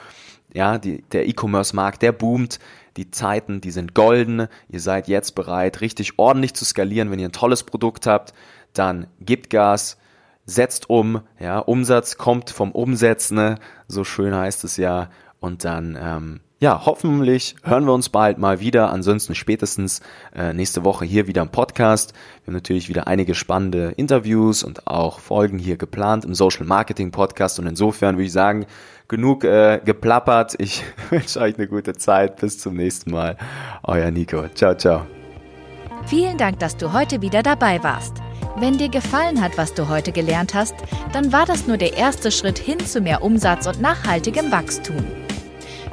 Ja, 0.52 0.76
die, 0.76 1.02
der 1.12 1.26
E-Commerce-Markt, 1.26 2.02
der 2.02 2.12
boomt. 2.12 2.58
Die 2.98 3.10
Zeiten, 3.10 3.62
die 3.62 3.70
sind 3.70 3.94
golden. 3.94 4.48
Ihr 4.68 4.80
seid 4.80 5.08
jetzt 5.08 5.34
bereit, 5.34 5.80
richtig 5.80 6.18
ordentlich 6.18 6.52
zu 6.52 6.66
skalieren. 6.66 7.10
Wenn 7.10 7.18
ihr 7.18 7.28
ein 7.28 7.32
tolles 7.32 7.62
Produkt 7.62 8.06
habt, 8.06 8.34
dann 8.74 9.06
gebt 9.20 9.48
Gas, 9.48 9.96
setzt 10.44 10.90
um. 10.90 11.22
Ja, 11.40 11.60
Umsatz 11.60 12.18
kommt 12.18 12.50
vom 12.50 12.72
Umsetzen. 12.72 13.58
So 13.88 14.04
schön 14.04 14.34
heißt 14.34 14.62
es 14.64 14.76
ja. 14.76 15.08
Und 15.46 15.64
dann, 15.64 15.96
ähm, 16.00 16.40
ja, 16.58 16.84
hoffentlich 16.84 17.54
hören 17.62 17.84
wir 17.84 17.92
uns 17.92 18.08
bald 18.08 18.38
mal 18.38 18.58
wieder. 18.58 18.90
Ansonsten 18.90 19.36
spätestens 19.36 20.00
äh, 20.34 20.52
nächste 20.52 20.84
Woche 20.84 21.04
hier 21.04 21.28
wieder 21.28 21.42
im 21.42 21.50
Podcast. 21.50 22.14
Wir 22.42 22.48
haben 22.48 22.54
natürlich 22.54 22.88
wieder 22.88 23.06
einige 23.06 23.36
spannende 23.36 23.92
Interviews 23.96 24.64
und 24.64 24.88
auch 24.88 25.20
Folgen 25.20 25.58
hier 25.58 25.76
geplant 25.76 26.24
im 26.24 26.34
Social 26.34 26.66
Marketing 26.66 27.12
Podcast. 27.12 27.60
Und 27.60 27.66
insofern 27.66 28.16
würde 28.16 28.24
ich 28.24 28.32
sagen, 28.32 28.66
genug 29.06 29.44
äh, 29.44 29.80
geplappert. 29.84 30.56
Ich 30.58 30.82
wünsche 31.10 31.40
euch 31.40 31.56
eine 31.56 31.68
gute 31.68 31.94
Zeit. 31.94 32.38
Bis 32.38 32.58
zum 32.58 32.74
nächsten 32.74 33.12
Mal. 33.12 33.36
Euer 33.84 34.10
Nico. 34.10 34.48
Ciao, 34.54 34.74
ciao. 34.74 35.06
Vielen 36.06 36.38
Dank, 36.38 36.58
dass 36.58 36.76
du 36.76 36.92
heute 36.92 37.22
wieder 37.22 37.44
dabei 37.44 37.82
warst. 37.84 38.14
Wenn 38.58 38.78
dir 38.78 38.88
gefallen 38.88 39.40
hat, 39.40 39.58
was 39.58 39.74
du 39.74 39.88
heute 39.88 40.10
gelernt 40.10 40.54
hast, 40.54 40.74
dann 41.12 41.32
war 41.32 41.46
das 41.46 41.66
nur 41.66 41.76
der 41.76 41.96
erste 41.96 42.32
Schritt 42.32 42.58
hin 42.58 42.80
zu 42.80 43.00
mehr 43.00 43.22
Umsatz 43.22 43.66
und 43.66 43.80
nachhaltigem 43.80 44.50
Wachstum. 44.50 45.04